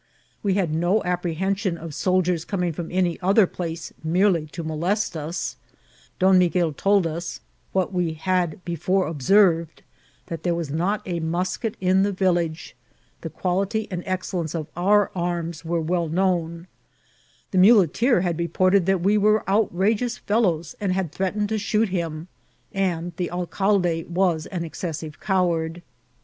We 0.41 0.55
had 0.55 0.73
no 0.73 1.01
^[yprehension 1.01 1.79
ci 1.85 1.91
soldiers 1.91 2.43
coming 2.43 2.73
from 2.73 2.91
any 2.91 3.19
odier 3.19 3.45
place 3.45 3.93
merely 4.03 4.47
to 4.47 4.63
molest 4.63 5.15
ns* 5.15 5.57
Don 6.17 6.39
Miguel 6.39 6.73
told 6.73 7.05
us, 7.05 7.39
what 7.71 7.93
we 7.93 8.13
had 8.15 8.65
before 8.65 9.05
observed, 9.05 9.83
that 10.25 10.41
there 10.41 10.55
was 10.55 10.71
not 10.71 11.03
a 11.05 11.19
musket 11.19 11.77
in 11.79 12.01
the 12.01 12.11
village; 12.11 12.75
the 13.21 13.29
quality 13.29 13.87
and 13.91 14.01
excellence 14.07 14.55
of 14.55 14.65
our 14.75 15.11
arms 15.13 15.63
were 15.63 15.79
well 15.81 16.09
known; 16.09 16.65
the 17.51 17.59
muleteer 17.59 18.21
had 18.21 18.39
reported 18.39 18.87
that 18.87 19.01
we 19.01 19.19
were 19.19 19.47
outrageous 19.47 20.17
fellows, 20.17 20.73
and 20.81 20.93
had 20.93 21.11
threatened 21.11 21.47
to 21.49 21.59
shoot 21.59 21.89
him; 21.89 22.27
and 22.73 23.13
the 23.17 23.29
alcalde 23.29 24.05
was 24.05 24.47
an 24.47 24.63
excessive 24.65 25.19
coward. 25.19 25.83